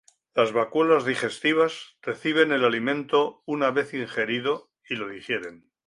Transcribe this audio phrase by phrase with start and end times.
[0.33, 5.71] Las vacuolas digestivas reciben el alimento una vez ingerido y lo digieren.